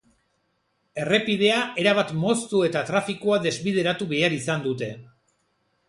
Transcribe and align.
Errepidea 1.03 1.59
erabat 1.83 2.15
moztu 2.23 2.63
eta 2.71 2.83
trafikoa 2.91 3.41
desbideratu 3.47 4.09
behar 4.17 4.39
izan 4.43 4.69
dute. 4.69 4.93